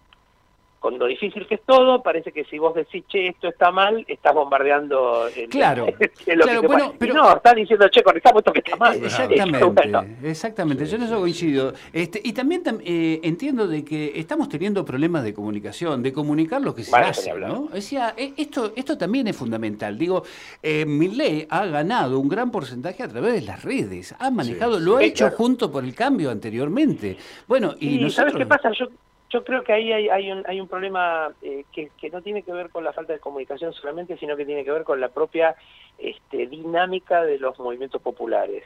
con 0.82 0.98
lo 0.98 1.06
difícil 1.06 1.46
que 1.46 1.54
es 1.54 1.60
todo, 1.64 2.02
parece 2.02 2.32
que 2.32 2.44
si 2.44 2.58
vos 2.58 2.74
decís, 2.74 3.04
che, 3.06 3.28
esto 3.28 3.46
está 3.46 3.70
mal, 3.70 4.04
estás 4.08 4.34
bombardeando 4.34 5.28
el, 5.28 5.48
claro, 5.48 5.86
claro 6.24 6.62
bueno, 6.62 6.92
pero, 6.98 7.14
no, 7.14 7.36
estás 7.36 7.54
diciendo, 7.54 7.88
che, 7.88 8.02
corrijamos 8.02 8.40
esto 8.40 8.52
que 8.52 8.58
está 8.58 8.74
mal. 8.74 8.96
Exactamente, 8.96 10.28
exactamente, 10.28 10.84
yo 10.84 10.96
en 10.96 11.02
eso 11.04 11.20
coincido. 11.20 11.72
Este, 11.92 12.20
y 12.24 12.32
también 12.32 12.64
eh, 12.84 13.20
entiendo 13.22 13.68
de 13.68 13.84
que 13.84 14.12
estamos 14.16 14.48
teniendo 14.48 14.84
problemas 14.84 15.22
de 15.22 15.32
comunicación, 15.32 16.02
de 16.02 16.12
comunicar 16.12 16.60
lo 16.60 16.74
que 16.74 16.82
se 16.82 16.96
hace, 16.96 17.32
¿no? 17.34 17.68
Decía, 17.72 18.14
eh, 18.16 18.32
esto, 18.36 18.72
esto 18.74 18.98
también 18.98 19.28
es 19.28 19.36
fundamental. 19.36 19.96
Digo, 19.96 20.24
eh, 20.64 20.84
ley 20.84 21.46
ha 21.48 21.64
ganado 21.66 22.18
un 22.18 22.28
gran 22.28 22.50
porcentaje 22.50 23.04
a 23.04 23.08
través 23.08 23.34
de 23.34 23.42
las 23.42 23.62
redes, 23.62 24.16
ha 24.18 24.30
manejado, 24.32 24.80
lo 24.80 24.96
ha 24.96 25.04
hecho 25.04 25.30
junto 25.30 25.70
por 25.70 25.84
el 25.84 25.94
cambio 25.94 26.32
anteriormente. 26.32 27.16
Bueno, 27.46 27.76
y, 27.78 27.98
nosotros... 27.98 28.14
¿sabes 28.14 28.34
qué 28.34 28.46
pasa? 28.46 28.72
Yo 28.72 28.88
yo 29.32 29.42
creo 29.44 29.64
que 29.64 29.72
ahí 29.72 29.90
hay, 29.92 30.30
un, 30.30 30.44
hay 30.46 30.60
un 30.60 30.68
problema 30.68 31.32
eh, 31.40 31.64
que, 31.72 31.90
no 32.10 32.20
tiene 32.20 32.42
que 32.42 32.52
ver 32.52 32.68
con 32.68 32.84
la 32.84 32.92
falta 32.92 33.14
de 33.14 33.18
comunicación 33.18 33.72
solamente, 33.72 34.18
sino 34.18 34.36
que 34.36 34.44
tiene 34.44 34.62
que 34.62 34.70
ver 34.70 34.84
con 34.84 35.00
la 35.00 35.08
propia 35.08 35.56
este, 35.96 36.46
dinámica 36.46 37.22
de 37.24 37.38
los 37.38 37.58
movimientos 37.58 38.02
populares. 38.02 38.64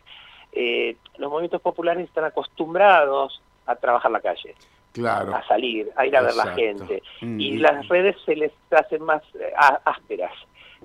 Eh, 0.53 0.97
los 1.19 1.31
movimientos 1.31 1.63
populares 1.63 2.05
están 2.05 2.25
acostumbrados 2.25 3.41
a 3.67 3.77
trabajar 3.77 4.11
la 4.11 4.21
calle. 4.21 4.55
Claro. 4.93 5.35
a 5.35 5.47
salir, 5.47 5.93
a 5.95 6.07
ir 6.07 6.17
a 6.17 6.23
ver 6.23 6.35
la 6.35 6.55
gente. 6.55 7.03
Mm. 7.21 7.39
Y 7.39 7.59
las 7.59 7.87
redes 7.87 8.17
se 8.25 8.35
les 8.35 8.51
hacen 8.71 9.03
más 9.03 9.23
eh, 9.35 9.53
ásperas 9.85 10.33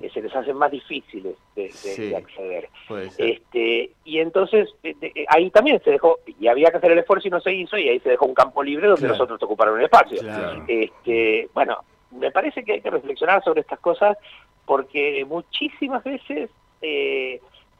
se 0.09 0.21
les 0.21 0.35
hacen 0.35 0.55
más 0.57 0.71
difíciles 0.71 1.35
de, 1.55 2.15
acceder. 2.15 2.69
Este, 3.17 3.91
y 4.03 4.19
entonces 4.19 4.69
eh, 4.83 4.95
eh, 5.01 5.25
ahí 5.29 5.49
también 5.51 5.81
se 5.83 5.91
dejó, 5.91 6.19
y 6.39 6.47
había 6.47 6.71
que 6.71 6.77
hacer 6.77 6.91
el 6.91 6.99
esfuerzo 6.99 7.27
y 7.27 7.31
no 7.31 7.41
se 7.41 7.53
hizo, 7.53 7.77
y 7.77 7.89
ahí 7.89 7.99
se 7.99 8.09
dejó 8.09 8.25
un 8.25 8.33
campo 8.33 8.63
libre 8.63 8.87
donde 8.87 9.07
nosotros 9.07 9.39
te 9.39 9.45
ocuparon 9.45 9.77
el 9.79 9.85
espacio. 9.85 10.21
Este, 10.67 11.49
bueno, 11.53 11.77
me 12.11 12.31
parece 12.31 12.63
que 12.63 12.73
hay 12.73 12.81
que 12.81 12.89
reflexionar 12.89 13.43
sobre 13.43 13.61
estas 13.61 13.79
cosas 13.79 14.17
porque 14.65 15.25
muchísimas 15.25 16.03
veces 16.03 16.49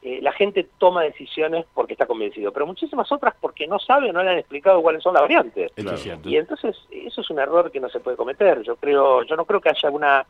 eh, 0.04 0.18
la 0.20 0.32
gente 0.32 0.66
toma 0.78 1.02
decisiones 1.02 1.64
porque 1.74 1.92
está 1.92 2.06
convencido, 2.06 2.52
pero 2.52 2.66
muchísimas 2.66 3.10
otras 3.12 3.34
porque 3.40 3.68
no 3.68 3.78
sabe 3.78 4.10
o 4.10 4.12
no 4.12 4.22
le 4.22 4.30
han 4.30 4.38
explicado 4.38 4.82
cuáles 4.82 5.00
son 5.00 5.14
las 5.14 5.22
variantes. 5.22 5.70
Y 6.24 6.36
entonces 6.36 6.76
eso 6.90 7.20
es 7.20 7.30
un 7.30 7.38
error 7.38 7.70
que 7.70 7.78
no 7.78 7.88
se 7.88 8.00
puede 8.00 8.16
cometer. 8.16 8.62
Yo 8.62 8.74
creo, 8.74 9.22
yo 9.22 9.36
no 9.36 9.44
creo 9.44 9.60
que 9.60 9.68
haya 9.68 9.90
una 9.90 10.26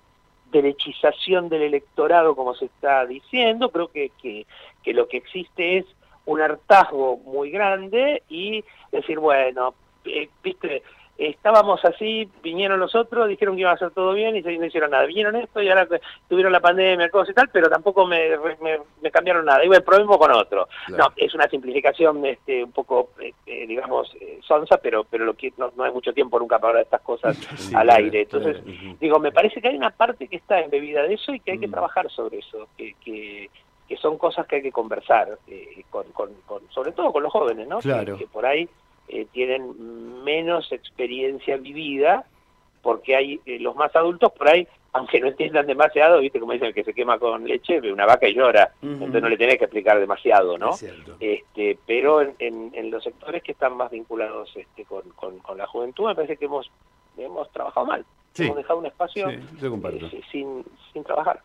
derechización 0.53 1.49
del 1.49 1.63
electorado, 1.63 2.37
como 2.37 2.55
se 2.55 2.67
está 2.67 3.05
diciendo, 3.07 3.71
creo 3.71 3.89
que, 3.89 4.13
que, 4.23 4.47
que 4.85 4.95
lo 4.95 5.09
que 5.09 5.17
existe 5.17 5.79
es 5.79 5.87
un 6.27 6.41
hartazgo 6.41 7.17
muy 7.17 7.51
grande 7.51 8.23
y 8.29 8.65
decir, 8.93 9.19
bueno, 9.19 9.75
eh, 10.05 10.29
viste, 10.43 10.83
estábamos 11.29 11.85
así, 11.85 12.29
vinieron 12.43 12.81
los 12.81 12.95
otros, 12.95 13.29
dijeron 13.29 13.55
que 13.55 13.63
iba 13.63 13.71
a 13.71 13.75
hacer 13.75 13.91
todo 13.91 14.13
bien 14.15 14.37
y 14.37 14.43
no 14.43 14.67
hicieron 14.67 14.91
nada. 14.91 15.05
Vinieron 15.07 15.37
esto 15.37 15.61
y 15.61 15.69
ahora 15.69 15.87
tuvieron 16.29 16.53
la 16.53 16.61
pandemia, 16.61 17.09
cosas 17.11 17.31
y 17.31 17.35
tal, 17.35 17.49
pero 17.51 17.69
tampoco 17.69 18.07
me, 18.07 18.37
me, 19.01 19.11
cambiaron 19.11 19.45
nada. 19.45 19.65
Iba 19.65 19.77
el 19.77 19.85
problema 19.85 20.17
con 20.19 20.33
otro. 20.33 20.69
No, 20.89 21.13
es 21.17 21.35
una 21.35 21.49
simplificación 21.49 22.25
este, 22.27 22.65
un 22.65 22.73
poco, 22.73 23.11
este, 23.21 23.67
digamos, 23.67 24.15
eh, 24.21 24.39
sonsa, 24.43 24.79
pero 24.79 25.05
pero 25.05 25.25
lo 25.25 25.35
que 25.35 25.53
no, 25.57 25.71
hay 25.85 25.93
mucho 25.93 26.13
tiempo 26.13 26.39
nunca 26.39 26.59
para 26.59 26.71
hablar 26.71 26.85
de 26.85 26.85
estas 26.85 27.03
cosas 27.03 27.39
al 27.75 27.91
aire. 27.91 28.23
Entonces, 28.23 28.63
digo, 28.99 29.19
me 29.19 29.33
parece 29.33 29.61
que 29.61 29.69
hay 29.69 29.77
una 29.77 29.91
parte 29.91 30.29
que 30.29 30.37
está 30.37 30.61
embebida 30.61 31.03
de 31.03 31.15
eso 31.15 31.35
y 31.35 31.41
que 31.41 31.53
hay 31.53 31.59
que 31.59 31.69
mm. 31.69 31.73
trabajar 31.73 32.11
sobre 32.11 32.39
eso, 32.39 32.69
que, 32.77 32.95
que, 33.05 33.51
son 34.01 34.17
cosas 34.17 34.47
que 34.47 34.57
hay 34.57 34.63
que 34.63 34.73
conversar, 34.73 35.39
eh, 35.47 35.85
con, 35.91 36.05
con, 36.15 36.31
sobre 36.71 36.93
todo 36.93 37.13
con 37.13 37.23
los 37.23 37.31
jóvenes, 37.31 37.69
¿no? 37.69 37.79
que 37.81 38.27
por 38.33 38.47
ahí 38.47 38.67
eh, 39.13 39.27
tienen 39.31 40.25
menos 40.25 40.73
experiencia 40.73 41.59
vivida, 41.59 42.25
porque 42.81 43.15
hay 43.15 43.41
eh, 43.45 43.59
los 43.59 43.77
más 43.77 43.95
adultos 43.95 44.33
por 44.33 44.49
ahí, 44.49 44.67
aunque 44.95 45.21
no 45.21 45.29
entiendan 45.29 45.67
demasiado, 45.67 46.21
viste 46.21 46.41
como 46.41 46.55
dicen 46.55 46.73
que 46.73 46.83
se 46.83 46.95
quema 46.95 47.19
con 47.19 47.45
leche, 47.45 47.81
ve 47.81 47.93
una 47.93 48.07
vaca 48.07 48.27
y 48.27 48.35
llora, 48.35 48.73
entonces 48.81 49.21
no 49.21 49.29
le 49.29 49.37
tenés 49.37 49.59
que 49.59 49.65
explicar 49.65 50.01
demasiado, 50.01 50.57
¿no? 50.57 50.71
Este, 51.21 51.79
pero 51.87 52.23
en, 52.23 52.91
los 52.91 53.05
sectores 53.05 53.43
que 53.43 53.53
están 53.53 53.77
más 53.77 53.91
vinculados 53.91 54.51
este, 54.57 54.87
con, 54.87 55.05
la 55.59 55.67
juventud, 55.67 56.07
me 56.07 56.15
parece 56.15 56.39
que 56.39 56.47
hemos, 56.47 56.71
hemos 57.19 57.51
trabajado 57.53 57.87
mal. 57.87 58.07
Hemos 58.39 58.57
dejado 58.57 58.79
un 58.79 58.87
espacio 58.87 59.29
eh, 59.29 59.43
sin, 60.31 60.65
sin 60.91 61.05
trabajar. 61.05 61.43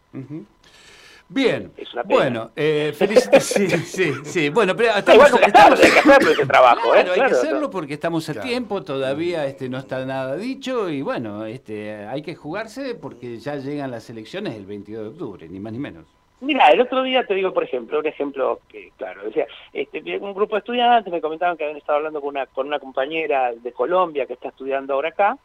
Bien, 1.30 1.72
bueno, 2.06 2.52
eh, 2.56 2.94
sí, 3.40 3.68
sí, 3.70 4.12
sí. 4.24 4.50
Bueno, 4.50 4.76
pero 4.78 4.96
estamos, 4.96 5.34
hay 5.34 5.52
que 5.52 6.00
hacerlo 6.00 6.32
ese 6.32 6.46
trabajo, 6.46 6.96
¿eh? 6.96 7.00
hay 7.00 7.20
que 7.20 7.22
hacerlo 7.22 7.70
porque 7.70 7.96
estamos 7.96 8.30
a 8.30 8.40
tiempo, 8.40 8.82
todavía 8.82 9.46
este 9.46 9.68
no 9.68 9.78
está 9.78 10.06
nada 10.06 10.38
dicho 10.38 10.90
y 10.90 11.02
bueno, 11.02 11.46
este 11.46 12.06
hay 12.06 12.22
que 12.22 12.34
jugarse 12.34 12.96
porque 12.96 13.40
ya 13.40 13.58
llegan 13.58 13.92
las 13.92 14.10
elecciones 14.10 14.56
el 14.56 14.66
22 14.66 15.04
de 15.04 15.10
octubre, 15.10 15.50
ni 15.50 15.60
más 15.60 15.74
ni 15.74 15.80
menos. 15.80 16.06
Mira, 16.40 16.68
el 16.68 16.82
otro 16.82 17.02
día 17.02 17.26
te 17.26 17.34
digo, 17.34 17.52
por 17.52 17.64
ejemplo, 17.64 18.00
un 18.00 18.06
ejemplo 18.06 18.60
que, 18.70 18.92
claro, 18.96 19.24
decía, 19.24 19.48
este, 19.74 20.00
un 20.20 20.36
grupo 20.36 20.56
de 20.56 20.60
estudiantes 20.60 21.12
me 21.12 21.20
comentaban 21.20 21.58
que 21.58 21.64
habían 21.64 21.78
estado 21.78 21.98
hablando 21.98 22.22
con 22.22 22.30
una, 22.30 22.46
con 22.46 22.68
una 22.68 22.80
compañera 22.80 23.54
de 23.54 23.72
Colombia 23.72 24.28
que 24.28 24.34
está 24.34 24.50
estudiando 24.50 24.94
ahora 24.94 25.10
acá, 25.10 25.38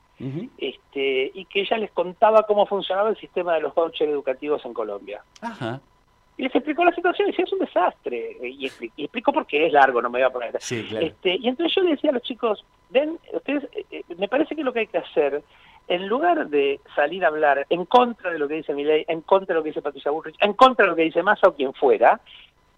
este, 0.58 1.30
y 1.34 1.44
que 1.46 1.62
ella 1.62 1.78
les 1.78 1.90
contaba 1.90 2.44
cómo 2.44 2.66
funcionaba 2.66 3.10
el 3.10 3.16
sistema 3.16 3.54
de 3.54 3.60
los 3.60 3.74
vouchers 3.74 4.10
educativos 4.10 4.64
en 4.64 4.72
Colombia. 4.72 5.22
Y 6.36 6.44
les 6.44 6.54
explicó 6.54 6.84
la 6.84 6.94
situación 6.94 7.28
y 7.28 7.30
decía, 7.32 7.44
es 7.44 7.52
un 7.52 7.58
desastre. 7.58 8.36
Y, 8.42 8.66
explicó 8.66 9.32
por 9.32 9.46
qué 9.46 9.66
es 9.66 9.72
largo, 9.72 10.00
no 10.00 10.10
me 10.10 10.18
voy 10.18 10.26
a 10.26 10.30
poner. 10.30 10.56
este, 10.56 11.36
y 11.36 11.48
entonces 11.48 11.74
yo 11.74 11.82
le 11.82 11.90
decía 11.90 12.10
a 12.10 12.14
los 12.14 12.22
chicos, 12.22 12.64
ven, 12.90 13.18
ustedes, 13.32 13.64
eh, 13.74 13.84
eh, 13.90 14.02
me 14.16 14.28
parece 14.28 14.56
que 14.56 14.64
lo 14.64 14.72
que 14.72 14.80
hay 14.80 14.86
que 14.86 14.98
hacer, 14.98 15.42
en 15.88 16.08
lugar 16.08 16.48
de 16.48 16.80
salir 16.94 17.24
a 17.24 17.28
hablar 17.28 17.66
en 17.68 17.84
contra 17.84 18.30
de 18.30 18.38
lo 18.38 18.48
que 18.48 18.54
dice 18.54 18.74
Milei, 18.74 19.04
en 19.08 19.20
contra 19.22 19.54
de 19.54 19.58
lo 19.58 19.62
que 19.62 19.70
dice 19.70 19.82
Patricia 19.82 20.10
Bullrich, 20.10 20.36
en 20.40 20.54
contra 20.54 20.84
de 20.84 20.90
lo 20.90 20.96
que 20.96 21.02
dice 21.02 21.22
Massa 21.22 21.48
o 21.48 21.54
quien 21.54 21.74
fuera, 21.74 22.20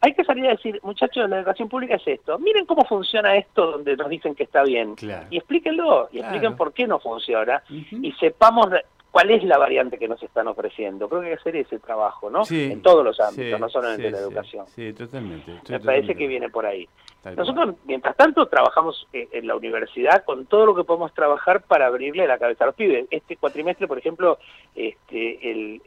hay 0.05 0.13
que 0.13 0.25
salir 0.25 0.47
a 0.47 0.51
decir, 0.51 0.79
muchachos, 0.83 1.31
la 1.31 1.39
educación 1.39 1.67
pública 1.67 1.95
es 1.95 2.07
esto. 2.07 2.39
Miren 2.39 2.67
cómo 2.67 2.85
funciona 2.85 3.37
esto 3.37 3.73
donde 3.73 3.97
nos 3.97 4.11
dicen 4.11 4.35
que 4.35 4.43
está 4.43 4.63
bien. 4.63 4.97
Y 5.31 5.39
explíquenlo, 5.39 6.11
y 6.13 6.19
expliquen 6.19 6.57
por 6.57 6.75
qué 6.75 6.87
no 6.87 6.99
funciona. 6.99 7.63
Y 7.71 8.13
sepamos 8.21 8.69
cuál 9.15 9.31
es 9.31 9.45
la 9.45 9.59
variante 9.59 9.97
que 9.97 10.09
nos 10.09 10.21
están 10.25 10.49
ofreciendo. 10.49 11.09
Creo 11.09 11.21
que 11.21 11.29
hay 11.29 11.35
que 11.35 11.41
hacer 11.41 11.55
ese 11.55 11.79
trabajo, 11.79 12.31
¿no? 12.31 12.43
en 12.51 12.83
todos 12.83 13.05
los 13.05 13.21
ámbitos, 13.21 13.61
no 13.61 13.69
solamente 13.69 14.09
en 14.09 14.13
la 14.13 14.19
educación. 14.19 14.67
Sí, 14.67 14.93
totalmente. 14.93 15.53
Me 15.69 15.79
parece 15.79 16.17
que 16.17 16.27
viene 16.27 16.51
por 16.51 16.67
ahí. 16.67 16.89
Nosotros, 17.37 17.77
mientras 17.85 18.17
tanto, 18.17 18.47
trabajamos 18.47 19.07
eh, 19.13 19.29
en 19.31 19.47
la 19.47 19.55
universidad 19.55 20.25
con 20.25 20.47
todo 20.47 20.67
lo 20.67 20.75
que 20.75 20.83
podemos 20.83 21.15
trabajar 21.15 21.63
para 21.63 21.87
abrirle 21.87 22.27
la 22.27 22.39
cabeza 22.39 22.65
a 22.65 22.67
los 22.67 22.77
pibes. 22.77 23.07
Este 23.09 23.37
cuatrimestre, 23.37 23.87
por 23.87 23.99
ejemplo, 23.99 24.39
este, 24.75 25.49
el, 25.49 25.81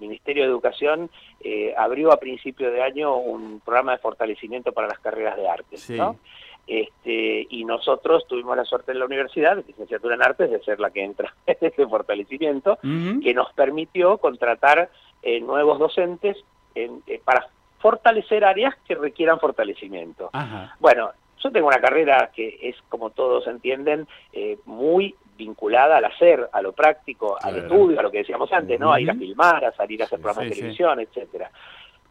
Ministerio 0.00 0.42
de 0.42 0.48
Educación 0.48 1.08
eh, 1.40 1.72
abrió 1.78 2.12
a 2.12 2.16
principio 2.16 2.72
de 2.72 2.82
año 2.82 3.16
un 3.16 3.60
programa 3.60 3.92
de 3.92 3.98
fortalecimiento 3.98 4.72
para 4.72 4.88
las 4.88 4.98
carreras 4.98 5.36
de 5.36 5.48
arte, 5.48 5.76
¿no? 5.90 6.16
Este, 6.66 7.46
y 7.50 7.64
nosotros 7.64 8.26
tuvimos 8.28 8.56
la 8.56 8.64
suerte 8.64 8.92
en 8.92 9.00
la 9.00 9.06
universidad, 9.06 9.56
de 9.56 9.64
licenciatura 9.64 10.14
en 10.14 10.22
artes, 10.22 10.50
de 10.50 10.60
ser 10.60 10.78
la 10.80 10.90
que 10.90 11.04
entra 11.04 11.34
en 11.46 11.56
ese 11.60 11.86
fortalecimiento, 11.86 12.78
que 12.82 13.34
nos 13.34 13.52
permitió 13.52 14.18
contratar 14.18 14.90
eh, 15.22 15.40
nuevos 15.40 15.78
docentes 15.78 16.36
eh, 16.74 16.90
para 17.24 17.48
fortalecer 17.78 18.44
áreas 18.44 18.74
que 18.86 18.94
requieran 18.94 19.40
fortalecimiento. 19.40 20.30
Bueno, 20.78 21.10
yo 21.42 21.50
tengo 21.50 21.66
una 21.66 21.80
carrera 21.80 22.30
que 22.34 22.58
es, 22.62 22.76
como 22.88 23.10
todos 23.10 23.46
entienden, 23.48 24.06
eh, 24.32 24.58
muy 24.64 25.16
vinculada 25.36 25.96
al 25.96 26.04
hacer, 26.04 26.48
a 26.52 26.62
lo 26.62 26.72
práctico, 26.72 27.36
al 27.42 27.56
estudio, 27.56 27.98
a 27.98 28.02
lo 28.02 28.10
que 28.12 28.18
decíamos 28.18 28.52
antes, 28.52 28.78
¿no? 28.78 28.92
A 28.92 29.00
ir 29.00 29.10
a 29.10 29.14
filmar, 29.14 29.64
a 29.64 29.72
salir 29.72 30.00
a 30.00 30.04
hacer 30.04 30.20
programas 30.20 30.50
de 30.50 30.56
televisión, 30.56 31.00
etcétera. 31.00 31.50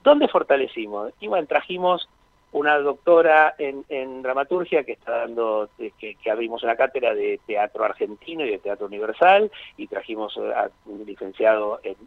¿Dónde 0.03 0.27
fortalecimos? 0.27 1.13
Y 1.21 1.27
bueno, 1.27 1.47
trajimos 1.47 2.09
una 2.53 2.77
doctora 2.79 3.55
en, 3.57 4.21
dramaturgia 4.21 4.83
que 4.83 4.93
está 4.93 5.19
dando, 5.19 5.69
que, 5.77 6.17
abrimos 6.29 6.63
una 6.63 6.75
cátedra 6.75 7.15
de 7.15 7.39
teatro 7.45 7.85
argentino 7.85 8.45
y 8.45 8.51
de 8.51 8.59
teatro 8.59 8.87
universal, 8.87 9.49
y 9.77 9.87
trajimos 9.87 10.37
a 10.37 10.69
un 10.85 11.05
licenciado 11.05 11.79
en, 11.83 12.01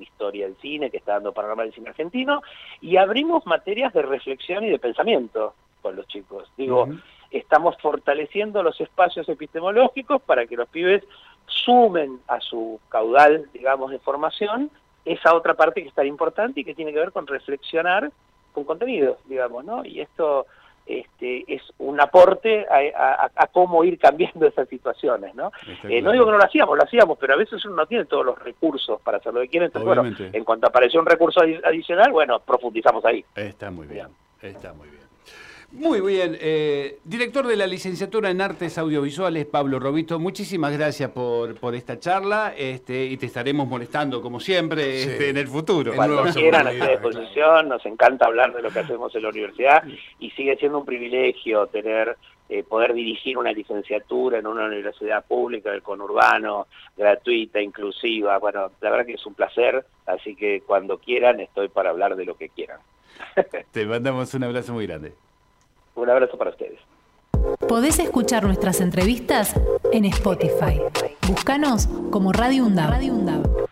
historia 0.00 0.46
del 0.46 0.56
cine 0.56 0.90
que 0.90 0.96
está 0.96 1.12
dando 1.12 1.32
panorama 1.32 1.62
del 1.62 1.72
cine 1.72 1.90
argentino, 1.90 2.42
y 2.80 2.96
abrimos 2.96 3.46
materias 3.46 3.92
de 3.92 4.02
reflexión 4.02 4.64
y 4.64 4.70
de 4.70 4.78
pensamiento 4.78 5.54
con 5.80 5.96
los 5.96 6.06
chicos. 6.08 6.50
Digo, 6.56 6.88
estamos 7.30 7.76
fortaleciendo 7.80 8.62
los 8.62 8.80
espacios 8.80 9.28
epistemológicos 9.28 10.20
para 10.22 10.46
que 10.46 10.56
los 10.56 10.68
pibes 10.68 11.04
sumen 11.46 12.20
a 12.28 12.40
su 12.40 12.80
caudal, 12.88 13.48
digamos, 13.52 13.90
de 13.90 13.98
formación 13.98 14.70
esa 15.04 15.34
otra 15.34 15.54
parte 15.54 15.82
que 15.82 15.88
es 15.88 15.94
tan 15.94 16.06
importante 16.06 16.60
y 16.60 16.64
que 16.64 16.74
tiene 16.74 16.92
que 16.92 16.98
ver 16.98 17.12
con 17.12 17.26
reflexionar 17.26 18.12
con 18.52 18.64
contenidos, 18.64 19.18
digamos, 19.26 19.64
¿no? 19.64 19.84
Y 19.84 20.00
esto 20.00 20.46
este, 20.86 21.44
es 21.46 21.62
un 21.78 22.00
aporte 22.00 22.66
a, 22.68 23.46
cómo 23.52 23.84
ir 23.84 23.98
cambiando 23.98 24.46
esas 24.46 24.68
situaciones, 24.68 25.34
¿no? 25.34 25.52
Eh, 25.84 26.02
no 26.02 26.12
digo 26.12 26.24
que 26.24 26.32
no 26.32 26.38
lo 26.38 26.44
hacíamos, 26.44 26.76
lo 26.76 26.84
hacíamos, 26.84 27.18
pero 27.18 27.34
a 27.34 27.36
veces 27.36 27.64
uno 27.64 27.76
no 27.76 27.86
tiene 27.86 28.04
todos 28.06 28.26
los 28.26 28.38
recursos 28.38 29.00
para 29.00 29.18
hacer 29.18 29.32
lo 29.32 29.40
que 29.40 29.48
quiere, 29.48 29.66
entonces, 29.66 29.86
bueno, 29.86 30.04
en 30.18 30.44
cuanto 30.44 30.66
apareció 30.66 31.00
un 31.00 31.06
recurso 31.06 31.40
adicional, 31.40 32.10
bueno, 32.12 32.40
profundizamos 32.40 33.04
ahí. 33.04 33.24
Está 33.34 33.70
muy 33.70 33.86
bien, 33.86 34.08
está 34.40 34.72
muy 34.72 34.88
bien. 34.88 35.02
Muy 35.72 36.02
bien, 36.02 36.36
eh, 36.38 36.98
director 37.02 37.46
de 37.46 37.56
la 37.56 37.66
licenciatura 37.66 38.28
en 38.28 38.42
Artes 38.42 38.76
Audiovisuales, 38.76 39.46
Pablo 39.46 39.78
Robito, 39.78 40.18
muchísimas 40.18 40.70
gracias 40.76 41.10
por, 41.10 41.54
por 41.58 41.74
esta 41.74 41.98
charla 41.98 42.52
este, 42.54 43.06
y 43.06 43.16
te 43.16 43.24
estaremos 43.24 43.66
molestando 43.66 44.20
como 44.20 44.38
siempre 44.38 45.02
este, 45.02 45.30
en 45.30 45.38
el 45.38 45.48
futuro. 45.48 45.94
Cuando 45.94 46.24
quieran, 46.24 46.66
a 46.66 46.70
disposición, 46.72 47.70
nos 47.70 47.84
encanta 47.86 48.26
hablar 48.26 48.54
de 48.54 48.60
lo 48.60 48.70
que 48.70 48.80
hacemos 48.80 49.14
en 49.14 49.22
la 49.22 49.30
universidad 49.30 49.82
y 50.18 50.30
sigue 50.32 50.56
siendo 50.56 50.78
un 50.78 50.84
privilegio 50.84 51.66
tener 51.68 52.18
eh, 52.50 52.64
poder 52.64 52.92
dirigir 52.92 53.38
una 53.38 53.50
licenciatura 53.50 54.38
en 54.38 54.46
una 54.46 54.66
universidad 54.66 55.24
pública 55.24 55.70
del 55.70 55.82
conurbano, 55.82 56.66
gratuita, 56.94 57.62
inclusiva. 57.62 58.36
Bueno, 58.36 58.72
la 58.82 58.90
verdad 58.90 59.06
que 59.06 59.14
es 59.14 59.24
un 59.24 59.32
placer, 59.32 59.86
así 60.04 60.36
que 60.36 60.60
cuando 60.66 60.98
quieran 60.98 61.40
estoy 61.40 61.70
para 61.70 61.88
hablar 61.88 62.14
de 62.14 62.26
lo 62.26 62.36
que 62.36 62.50
quieran. 62.50 62.80
Te 63.72 63.86
mandamos 63.86 64.34
un 64.34 64.44
abrazo 64.44 64.74
muy 64.74 64.86
grande. 64.86 65.14
Un 65.94 66.10
abrazo 66.10 66.36
para 66.36 66.50
ustedes. 66.50 66.78
Podés 67.68 67.98
escuchar 67.98 68.44
nuestras 68.44 68.80
entrevistas 68.80 69.54
en 69.92 70.04
Spotify. 70.06 70.80
Búscanos 71.28 71.88
como 72.10 72.32
Radio 72.32 72.64
UNDAV. 72.64 73.71